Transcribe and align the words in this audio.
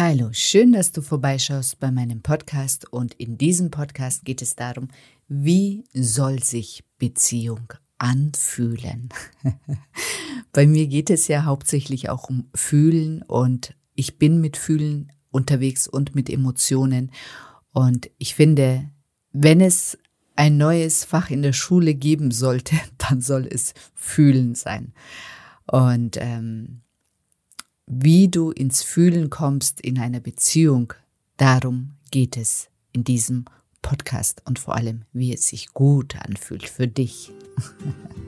Hallo, 0.00 0.28
schön, 0.30 0.74
dass 0.74 0.92
du 0.92 1.02
vorbeischaust 1.02 1.80
bei 1.80 1.90
meinem 1.90 2.22
Podcast 2.22 2.92
und 2.92 3.14
in 3.14 3.36
diesem 3.36 3.72
Podcast 3.72 4.24
geht 4.24 4.42
es 4.42 4.54
darum, 4.54 4.90
wie 5.26 5.82
soll 5.92 6.40
sich 6.40 6.84
Beziehung 6.98 7.72
anfühlen? 7.98 9.08
bei 10.52 10.68
mir 10.68 10.86
geht 10.86 11.10
es 11.10 11.26
ja 11.26 11.44
hauptsächlich 11.44 12.10
auch 12.10 12.30
um 12.30 12.48
Fühlen 12.54 13.22
und 13.22 13.74
ich 13.96 14.18
bin 14.18 14.40
mit 14.40 14.56
Fühlen 14.56 15.10
unterwegs 15.32 15.88
und 15.88 16.14
mit 16.14 16.30
Emotionen 16.30 17.10
und 17.72 18.08
ich 18.18 18.36
finde, 18.36 18.88
wenn 19.32 19.60
es 19.60 19.98
ein 20.36 20.58
neues 20.58 21.04
Fach 21.04 21.28
in 21.28 21.42
der 21.42 21.52
Schule 21.52 21.94
geben 21.94 22.30
sollte, 22.30 22.76
dann 22.98 23.20
soll 23.20 23.48
es 23.50 23.74
Fühlen 23.96 24.54
sein. 24.54 24.92
Und 25.66 26.18
ähm, 26.20 26.82
wie 27.88 28.28
du 28.28 28.50
ins 28.50 28.82
Fühlen 28.82 29.30
kommst 29.30 29.80
in 29.80 29.98
einer 29.98 30.20
Beziehung, 30.20 30.92
darum 31.38 31.94
geht 32.10 32.36
es 32.36 32.68
in 32.92 33.02
diesem 33.02 33.46
Podcast 33.80 34.42
und 34.44 34.58
vor 34.58 34.76
allem, 34.76 35.02
wie 35.12 35.32
es 35.32 35.48
sich 35.48 35.72
gut 35.72 36.16
anfühlt 36.16 36.68
für 36.68 36.86
dich. 36.86 37.32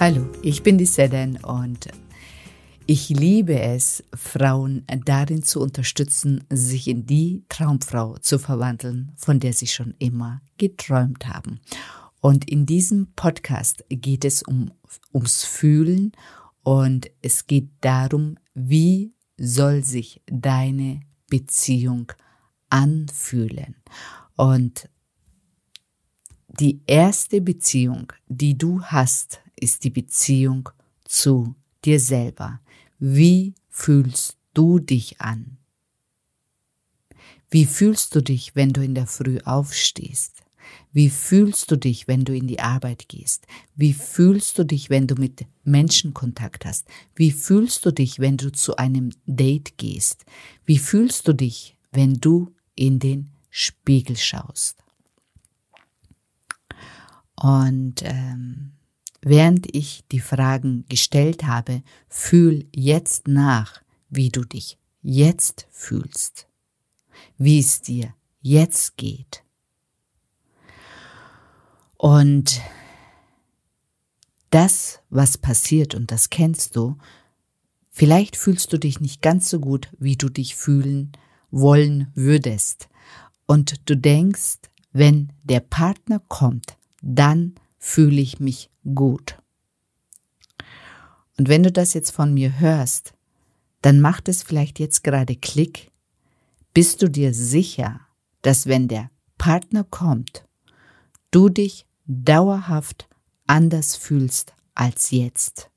Hallo, 0.00 0.26
ich 0.40 0.62
bin 0.62 0.78
die 0.78 0.86
Seden 0.86 1.36
und 1.44 1.88
ich 2.86 3.10
liebe 3.10 3.60
es, 3.60 4.02
Frauen 4.14 4.86
darin 5.04 5.42
zu 5.42 5.60
unterstützen, 5.60 6.42
sich 6.48 6.88
in 6.88 7.04
die 7.04 7.44
Traumfrau 7.50 8.16
zu 8.16 8.38
verwandeln, 8.38 9.12
von 9.16 9.40
der 9.40 9.52
sie 9.52 9.66
schon 9.66 9.94
immer 9.98 10.40
geträumt 10.56 11.28
haben. 11.28 11.60
Und 12.22 12.48
in 12.48 12.64
diesem 12.64 13.12
Podcast 13.14 13.84
geht 13.90 14.24
es 14.24 14.42
um, 14.42 14.70
ums 15.12 15.44
Fühlen 15.44 16.12
und 16.62 17.10
es 17.20 17.46
geht 17.46 17.68
darum, 17.82 18.38
wie 18.54 19.12
soll 19.36 19.84
sich 19.84 20.22
deine 20.24 21.00
Beziehung 21.28 22.10
anfühlen. 22.70 23.76
Und 24.34 24.88
die 26.48 26.80
erste 26.86 27.42
Beziehung, 27.42 28.14
die 28.28 28.56
du 28.56 28.80
hast, 28.80 29.42
ist 29.60 29.84
die 29.84 29.90
Beziehung 29.90 30.68
zu 31.04 31.54
dir 31.84 32.00
selber. 32.00 32.60
Wie 32.98 33.54
fühlst 33.68 34.36
du 34.54 34.78
dich 34.78 35.20
an? 35.20 35.58
Wie 37.50 37.66
fühlst 37.66 38.14
du 38.14 38.22
dich, 38.22 38.54
wenn 38.54 38.72
du 38.72 38.84
in 38.84 38.94
der 38.94 39.06
Früh 39.06 39.38
aufstehst? 39.44 40.42
Wie 40.92 41.10
fühlst 41.10 41.70
du 41.70 41.76
dich, 41.76 42.08
wenn 42.08 42.24
du 42.24 42.36
in 42.36 42.46
die 42.46 42.60
Arbeit 42.60 43.08
gehst? 43.08 43.46
Wie 43.74 43.92
fühlst 43.92 44.58
du 44.58 44.64
dich, 44.64 44.90
wenn 44.90 45.06
du 45.06 45.14
mit 45.14 45.46
Menschen 45.64 46.14
Kontakt 46.14 46.64
hast? 46.64 46.86
Wie 47.14 47.32
fühlst 47.32 47.84
du 47.86 47.92
dich, 47.92 48.18
wenn 48.18 48.36
du 48.36 48.52
zu 48.52 48.76
einem 48.76 49.10
Date 49.26 49.78
gehst? 49.78 50.24
Wie 50.64 50.78
fühlst 50.78 51.26
du 51.26 51.32
dich, 51.32 51.76
wenn 51.92 52.14
du 52.14 52.54
in 52.74 52.98
den 52.98 53.30
Spiegel 53.50 54.16
schaust? 54.16 54.76
Und 57.36 58.02
ähm, 58.02 58.72
während 59.22 59.74
ich 59.74 60.04
die 60.10 60.20
Fragen 60.20 60.84
gestellt 60.88 61.44
habe, 61.44 61.82
fühl 62.08 62.66
jetzt 62.74 63.28
nach, 63.28 63.82
wie 64.08 64.30
du 64.30 64.44
dich 64.44 64.78
jetzt 65.02 65.66
fühlst, 65.70 66.46
wie 67.36 67.60
es 67.60 67.80
dir 67.82 68.14
jetzt 68.40 68.96
geht. 68.96 69.44
Und 71.96 72.60
das, 74.48 75.00
was 75.10 75.38
passiert, 75.38 75.94
und 75.94 76.10
das 76.10 76.30
kennst 76.30 76.76
du, 76.76 76.96
vielleicht 77.90 78.36
fühlst 78.36 78.72
du 78.72 78.78
dich 78.78 79.00
nicht 79.00 79.22
ganz 79.22 79.50
so 79.50 79.60
gut, 79.60 79.90
wie 79.98 80.16
du 80.16 80.28
dich 80.28 80.56
fühlen 80.56 81.12
wollen 81.50 82.10
würdest. 82.14 82.88
Und 83.46 83.88
du 83.88 83.96
denkst, 83.96 84.58
wenn 84.92 85.32
der 85.42 85.60
Partner 85.60 86.20
kommt, 86.20 86.76
dann 87.02 87.54
fühle 87.80 88.20
ich 88.20 88.38
mich 88.38 88.70
gut. 88.94 89.38
Und 91.36 91.48
wenn 91.48 91.62
du 91.62 91.72
das 91.72 91.94
jetzt 91.94 92.10
von 92.10 92.32
mir 92.32 92.60
hörst, 92.60 93.14
dann 93.82 94.00
macht 94.00 94.28
es 94.28 94.42
vielleicht 94.42 94.78
jetzt 94.78 95.02
gerade 95.02 95.34
Klick. 95.34 95.90
Bist 96.74 97.02
du 97.02 97.08
dir 97.08 97.34
sicher, 97.34 98.00
dass 98.42 98.66
wenn 98.66 98.86
der 98.86 99.10
Partner 99.38 99.84
kommt, 99.84 100.44
du 101.30 101.48
dich 101.48 101.86
dauerhaft 102.06 103.08
anders 103.46 103.96
fühlst 103.96 104.54
als 104.74 105.10
jetzt? 105.10 105.70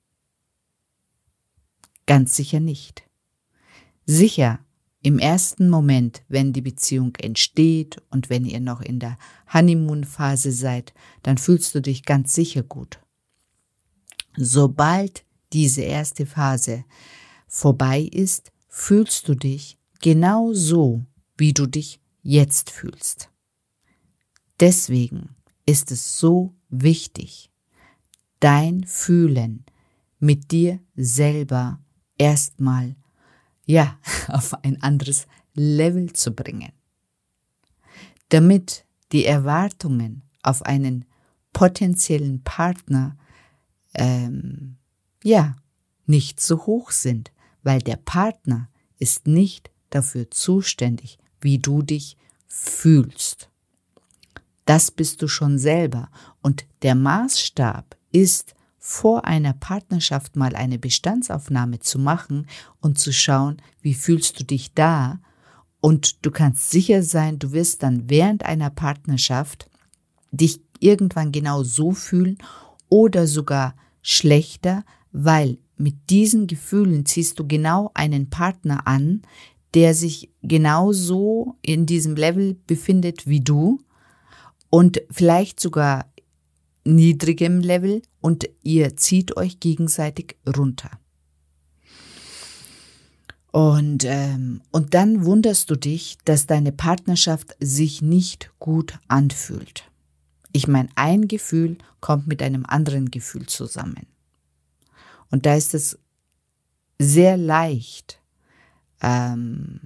Ganz 2.06 2.36
sicher 2.36 2.59
nicht. 2.59 3.03
Sicher 4.06 4.59
im 5.03 5.19
ersten 5.19 5.69
Moment, 5.69 6.24
wenn 6.30 6.53
die 6.53 6.62
Beziehung 6.62 7.16
entsteht 7.18 8.02
und 8.09 8.30
wenn 8.30 8.46
ihr 8.46 8.62
noch 8.62 8.81
in 8.81 9.00
der 9.00 9.18
Honeymoon-Phase 9.53 10.53
seid, 10.53 10.94
dann 11.24 11.38
fühlst 11.38 11.75
du 11.75 11.81
dich 11.81 12.03
ganz 12.03 12.34
sicher 12.34 12.64
gut. 12.64 13.02
Sobald 14.38 15.25
diese 15.51 15.81
erste 15.81 16.25
Phase 16.25 16.86
vorbei 17.48 18.00
ist, 18.00 18.54
fühlst 18.69 19.27
du 19.27 19.36
dich 19.36 19.77
genau 20.00 20.54
so, 20.54 21.04
wie 21.38 21.51
du 21.51 21.68
dich 21.68 22.00
jetzt 22.22 22.72
fühlst. 22.72 23.30
Deswegen 24.62 25.36
ist 25.66 25.92
es 25.92 26.18
so 26.18 26.56
wichtig, 26.69 27.51
dein 28.39 28.86
Fühlen 28.86 29.66
mit 30.19 30.51
dir 30.51 30.80
selber 30.95 31.81
erstmal 32.18 32.95
ja, 33.65 33.98
auf 34.27 34.54
ein 34.63 34.81
anderes 34.81 35.27
Level 35.54 36.13
zu 36.13 36.31
bringen. 36.31 36.71
Damit 38.30 38.86
die 39.12 39.25
Erwartungen 39.25 40.24
auf 40.42 40.63
einen 40.63 41.06
potenziellen 41.54 42.44
Partner 42.44 43.15
ähm, 43.94 44.77
ja 45.24 45.56
nicht 46.06 46.39
so 46.42 46.65
hoch 46.65 46.92
sind, 46.92 47.31
weil 47.62 47.80
der 47.80 47.98
Partner 47.98 48.69
ist 48.98 49.27
nicht 49.27 49.71
dafür 49.89 50.30
zuständig, 50.31 51.18
wie 51.39 51.60
du 51.60 51.81
dich 51.81 52.18
fühlst. 52.48 53.50
Das 54.65 54.92
bist 54.92 55.21
du 55.21 55.27
schon 55.27 55.57
selber 55.57 56.10
und 56.42 56.65
der 56.81 56.95
Maßstab 56.95 57.95
ist, 58.12 58.56
vor 58.85 59.24
einer 59.24 59.53
Partnerschaft 59.53 60.35
mal 60.35 60.57
eine 60.57 60.77
Bestandsaufnahme 60.77 61.80
zu 61.80 62.00
machen 62.00 62.47
und 62.81 63.00
zu 63.00 63.13
schauen, 63.13 63.62
wie 63.81 63.94
fühlst 63.94 64.41
du 64.41 64.44
dich 64.44 64.74
da? 64.74 65.21
Und 65.80 66.25
du 66.25 66.31
kannst 66.31 66.69
sicher 66.69 67.01
sein, 67.01 67.39
du 67.39 67.53
wirst 67.53 67.81
dann 67.81 68.09
während 68.09 68.44
einer 68.44 68.69
Partnerschaft 68.69 69.69
dich 70.31 70.59
irgendwann 70.81 71.31
genau 71.31 71.63
so 71.63 71.94
fühlen 71.94 72.38
oder 72.89 73.25
sogar 73.25 73.74
schlechter, 74.01 74.83
weil 75.13 75.59
mit 75.77 76.09
diesen 76.09 76.45
Gefühlen 76.47 77.06
ziehst 77.06 77.39
du 77.39 77.47
genau 77.47 77.89
einen 77.94 78.29
Partner 78.29 78.86
an, 78.86 79.21
der 79.75 79.94
sich 79.94 80.29
genauso 80.41 81.56
in 81.62 81.86
diesem 81.86 82.18
Level 82.18 82.56
befindet 82.68 83.27
wie 83.27 83.39
du 83.39 83.79
und 84.69 85.01
vielleicht 85.09 85.62
sogar 85.62 86.06
niedrigem 86.83 87.62
Level 87.62 88.01
und 88.24 88.50
ihr 88.64 88.96
zieht 88.96 89.36
euch 89.36 89.60
gegenseitig 89.60 90.38
runter. 90.48 90.90
Und, 93.52 94.06
ähm, 94.06 94.62
und 94.72 94.94
dann 94.94 95.25
wunderst 95.25 95.70
du 95.70 95.75
dich, 95.75 96.18
dass 96.24 96.48
deine 96.48 96.72
Partnerschaft 96.72 97.54
sich 97.60 98.02
nicht 98.02 98.50
gut 98.60 98.98
anfühlt. 99.10 99.92
Ich 100.54 100.70
meine, 100.70 100.88
ein 100.96 101.28
Gefühl 101.28 101.78
kommt 102.00 102.25
mit 102.25 102.42
einem 102.42 102.66
anderen 102.66 103.12
Gefühl 103.12 103.46
zusammen. 103.48 104.08
Und 105.30 105.46
da 105.46 105.56
ist 105.56 105.74
es 105.74 106.00
sehr 107.00 107.36
leicht, 107.36 108.22
ähm, 109.02 109.81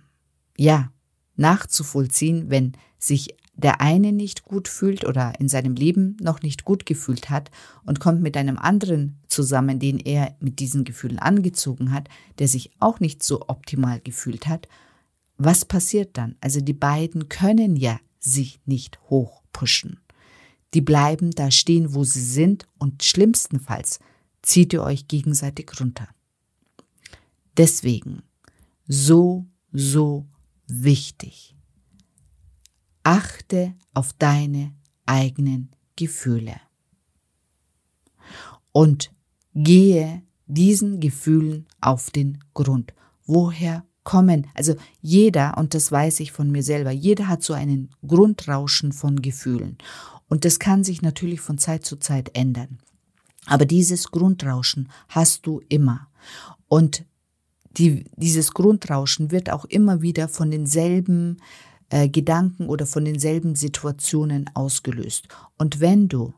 ja, 0.58 0.92
nachzuvollziehen, 1.38 2.52
wenn 2.52 2.74
sich 3.00 3.36
der 3.58 3.82
eine 3.82 4.14
nicht 4.14 4.44
gut 4.44 4.68
fühlt 4.68 5.04
oder 5.04 5.40
in 5.40 5.50
seinem 5.50 5.76
Leben 5.76 6.16
noch 6.22 6.42
nicht 6.44 6.64
gut 6.64 6.86
gefühlt 6.86 7.30
hat 7.32 7.50
und 7.86 8.00
kommt 8.00 8.22
mit 8.22 8.38
einem 8.38 8.58
anderen 8.58 9.18
zusammen, 9.28 9.80
den 9.80 10.00
er 10.00 10.36
mit 10.40 10.60
diesen 10.60 10.84
Gefühlen 10.84 11.18
angezogen 11.18 11.92
hat, 11.92 12.08
der 12.38 12.48
sich 12.48 12.72
auch 12.80 13.00
nicht 13.00 13.24
so 13.24 13.46
optimal 13.48 14.00
gefühlt 14.00 14.48
hat, 14.48 14.68
was 15.38 15.66
passiert 15.66 16.18
dann? 16.18 16.36
Also 16.40 16.62
die 16.62 16.74
beiden 16.74 17.30
können 17.30 17.76
ja 17.76 18.00
sich 18.20 18.60
nicht 18.66 19.00
hochpushen. 19.10 20.00
Die 20.74 20.82
bleiben 20.82 21.32
da 21.32 21.50
stehen, 21.50 21.96
wo 21.96 22.04
sie 22.04 22.24
sind 22.24 22.68
und 22.78 23.04
schlimmstenfalls 23.04 24.00
zieht 24.44 24.74
ihr 24.74 24.84
euch 24.84 25.08
gegenseitig 25.08 25.72
runter. 25.80 26.08
Deswegen 27.58 28.22
so, 28.88 29.46
so 29.72 30.28
wichtig 30.68 31.57
achte 33.08 33.74
auf 33.94 34.12
deine 34.20 34.74
eigenen 35.06 35.72
Gefühle 35.96 36.60
und 38.74 39.12
gehe 39.56 40.24
diesen 40.46 41.00
Gefühlen 41.00 41.68
auf 41.80 42.12
den 42.12 42.44
Grund. 42.54 42.94
Woher 43.26 43.86
kommen? 44.04 44.48
Also 44.56 44.76
jeder, 45.00 45.58
und 45.58 45.74
das 45.74 45.90
weiß 45.90 46.20
ich 46.20 46.34
von 46.34 46.52
mir 46.52 46.64
selber, 46.64 46.92
jeder 46.92 47.30
hat 47.30 47.44
so 47.44 47.54
einen 47.54 47.92
Grundrauschen 48.06 48.92
von 48.92 49.22
Gefühlen. 49.22 49.78
Und 50.28 50.44
das 50.44 50.60
kann 50.60 50.84
sich 50.84 51.02
natürlich 51.02 51.40
von 51.40 51.58
Zeit 51.58 51.86
zu 51.86 51.96
Zeit 51.96 52.38
ändern. 52.38 52.80
Aber 53.46 53.66
dieses 53.66 54.12
Grundrauschen 54.12 54.90
hast 55.08 55.48
du 55.48 55.62
immer. 55.70 56.10
Und 56.68 57.06
die, 57.78 58.04
dieses 58.18 58.52
Grundrauschen 58.52 59.32
wird 59.32 59.50
auch 59.50 59.64
immer 59.64 60.02
wieder 60.02 60.28
von 60.28 60.52
denselben 60.52 61.38
äh, 61.90 62.10
Gedanken 62.10 62.68
oder 62.68 62.86
von 62.86 63.06
denselben 63.06 63.56
Situationen 63.56 64.50
ausgelöst. 64.54 65.28
Und 65.58 65.80
wenn 65.80 66.08
du 66.08 66.34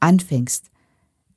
anfängst, 0.00 0.70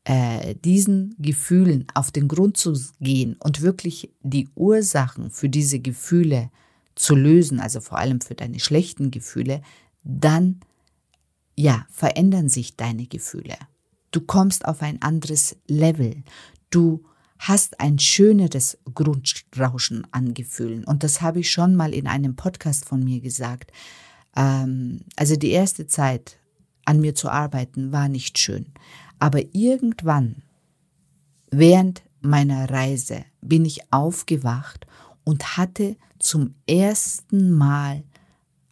äh, 0.04 0.56
diesen 0.56 1.16
Gefühlen 1.20 1.86
auf 1.94 2.12
den 2.12 2.28
Grund 2.28 2.58
zu 2.58 2.80
gehen 3.00 3.36
und 3.40 3.62
wirklich 3.62 4.12
die 4.22 4.50
Ursachen 4.56 5.30
für 5.30 5.50
diese 5.50 5.80
Gefühle 5.80 6.50
zu 6.96 7.16
lösen, 7.16 7.60
also 7.60 7.80
vor 7.80 7.98
allem 7.98 8.22
für 8.22 8.36
deine 8.36 8.60
schlechten 8.60 9.12
Gefühle, 9.12 9.62
dann 10.04 10.62
ja, 11.56 11.86
verändern 11.90 12.48
sich 12.48 12.78
deine 12.78 13.06
Gefühle. 13.06 13.56
Du 14.12 14.22
kommst 14.22 14.66
auf 14.66 14.82
ein 14.82 15.02
anderes 15.02 15.58
Level. 15.68 16.24
Du 16.70 17.04
hast 17.40 17.80
ein 17.80 17.98
schöneres 17.98 18.78
Grundrauschen 18.94 20.06
an 20.12 20.34
Gefühlen. 20.34 20.84
Und 20.84 21.04
das 21.04 21.22
habe 21.22 21.40
ich 21.40 21.52
schon 21.52 21.76
mal 21.76 21.94
in 21.94 22.06
einem 22.06 22.36
Podcast 22.36 22.86
von 22.86 23.04
mir 23.04 23.22
gesagt. 23.22 23.72
Ähm, 24.36 25.00
also 25.16 25.36
die 25.36 25.52
erste 25.52 25.88
Zeit 25.88 26.38
an 26.86 27.00
mir 27.00 27.16
zu 27.16 27.30
arbeiten 27.30 27.92
war 27.92 28.10
nicht 28.10 28.38
schön. 28.38 28.68
Aber 29.20 29.42
irgendwann, 29.54 30.44
während 31.50 32.04
meiner 32.22 32.70
Reise, 32.70 33.24
bin 33.42 33.64
ich 33.66 33.92
aufgewacht 33.92 34.86
und 35.24 35.58
hatte 35.58 35.96
zum 36.20 36.56
ersten 36.68 37.52
Mal 37.52 38.04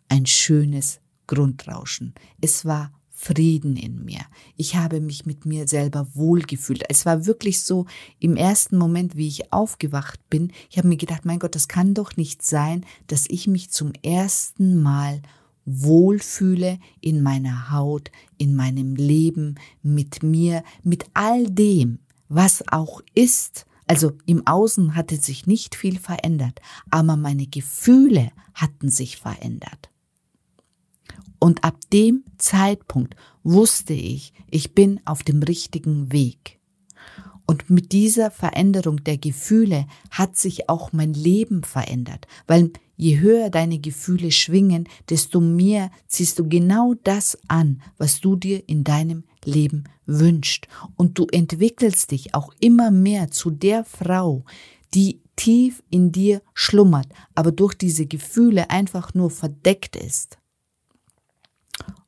ein 0.09 0.25
schönes 0.25 0.99
Grundrauschen. 1.25 2.13
Es 2.41 2.65
war 2.65 2.91
Frieden 3.19 3.77
in 3.77 4.05
mir. 4.05 4.21
Ich 4.57 4.75
habe 4.75 5.01
mich 5.01 5.25
mit 5.25 5.47
mir 5.47 5.67
selber 5.67 6.07
wohlgefühlt. 6.13 6.83
Es 6.87 7.03
war 7.07 7.25
wirklich 7.25 7.63
so 7.63 7.87
im 8.19 8.37
ersten 8.37 8.77
Moment, 8.77 9.15
wie 9.15 9.27
ich 9.27 9.51
aufgewacht 9.51 10.19
bin, 10.29 10.51
ich 10.69 10.77
habe 10.77 10.87
mir 10.87 10.97
gedacht, 10.97 11.25
mein 11.25 11.39
Gott, 11.39 11.55
das 11.55 11.67
kann 11.67 11.95
doch 11.95 12.15
nicht 12.15 12.43
sein, 12.43 12.85
dass 13.07 13.25
ich 13.27 13.47
mich 13.47 13.71
zum 13.71 13.93
ersten 14.03 14.83
Mal 14.83 15.23
wohlfühle 15.65 16.77
in 17.01 17.23
meiner 17.23 17.71
Haut, 17.71 18.11
in 18.37 18.55
meinem 18.55 18.95
Leben, 18.95 19.55
mit 19.81 20.21
mir, 20.21 20.63
mit 20.83 21.05
all 21.15 21.47
dem, 21.49 21.97
was 22.29 22.63
auch 22.71 23.01
ist. 23.15 23.65
Also 23.87 24.11
im 24.27 24.45
Außen 24.45 24.93
hatte 24.93 25.17
sich 25.17 25.47
nicht 25.47 25.73
viel 25.73 25.97
verändert, 25.97 26.61
aber 26.91 27.15
meine 27.15 27.47
Gefühle 27.47 28.31
hatten 28.53 28.89
sich 28.89 29.17
verändert. 29.17 29.89
Und 31.39 31.63
ab 31.63 31.77
dem 31.93 32.23
Zeitpunkt 32.37 33.15
wusste 33.43 33.93
ich, 33.93 34.33
ich 34.49 34.73
bin 34.73 34.99
auf 35.05 35.23
dem 35.23 35.43
richtigen 35.43 36.11
Weg. 36.11 36.57
Und 37.45 37.69
mit 37.69 37.93
dieser 37.93 38.29
Veränderung 38.29 39.03
der 39.05 39.17
Gefühle 39.17 39.87
hat 40.11 40.35
sich 40.35 40.69
auch 40.69 40.91
mein 40.91 41.13
Leben 41.13 41.63
verändert, 41.63 42.27
weil 42.45 42.71
je 42.97 43.19
höher 43.19 43.49
deine 43.49 43.79
Gefühle 43.79 44.31
schwingen, 44.31 44.89
desto 45.09 45.39
mehr 45.39 45.89
ziehst 46.07 46.39
du 46.39 46.49
genau 46.49 46.93
das 47.03 47.37
an, 47.47 47.81
was 47.97 48.19
du 48.19 48.35
dir 48.35 48.67
in 48.67 48.83
deinem 48.83 49.23
Leben 49.45 49.85
wünscht. 50.05 50.67
Und 50.97 51.17
du 51.17 51.27
entwickelst 51.31 52.11
dich 52.11 52.35
auch 52.35 52.51
immer 52.59 52.91
mehr 52.91 53.31
zu 53.31 53.49
der 53.49 53.85
Frau, 53.85 54.43
die 54.93 55.21
tief 55.37 55.83
in 55.89 56.11
dir 56.11 56.41
schlummert, 56.53 57.07
aber 57.33 57.53
durch 57.53 57.75
diese 57.75 58.07
Gefühle 58.07 58.69
einfach 58.69 59.13
nur 59.13 59.29
verdeckt 59.29 59.95
ist. 59.95 60.37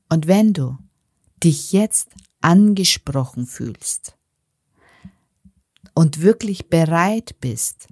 Und 0.10 0.28
wenn 0.28 0.54
du 0.54 0.78
dich 1.44 1.72
jetzt 1.72 2.10
angesprochen 2.42 3.46
fühlst 3.46 4.16
und 5.94 6.22
wirklich 6.22 6.70
bereit 6.70 7.36
bist, 7.40 7.88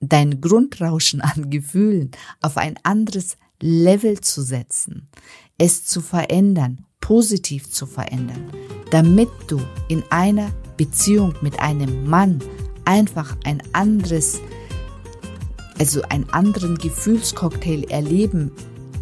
dein 0.00 0.40
Grundrauschen 0.40 1.20
an 1.20 1.50
Gefühlen 1.50 2.10
auf 2.42 2.58
ein 2.58 2.78
anderes 2.82 3.36
Level 3.60 4.20
zu 4.20 4.42
setzen, 4.42 5.08
es 5.56 5.86
zu 5.86 6.02
verändern, 6.02 6.84
positiv 7.00 7.70
zu 7.70 7.86
verändern, 7.86 8.50
damit 8.90 9.30
du 9.48 9.60
in 9.88 10.02
einer 10.10 10.50
Beziehung 10.76 11.34
mit 11.40 11.58
einem 11.60 12.04
Mann 12.04 12.40
einfach 12.84 13.36
ein 13.44 13.62
anderes, 13.72 14.40
also 15.78 16.02
einen 16.02 16.28
anderen 16.30 16.76
Gefühlscocktail 16.76 17.84
erleben 17.84 18.52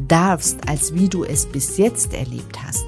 darfst, 0.08 0.68
als 0.68 0.94
wie 0.94 1.08
du 1.08 1.24
es 1.24 1.46
bis 1.46 1.78
jetzt 1.78 2.12
erlebt 2.12 2.62
hast, 2.62 2.84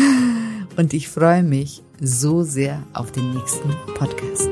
Und 0.76 0.92
ich 0.92 1.08
freue 1.08 1.42
mich 1.42 1.82
so 2.00 2.42
sehr 2.42 2.82
auf 2.92 3.12
den 3.12 3.34
nächsten 3.34 3.70
Podcast. 3.94 4.49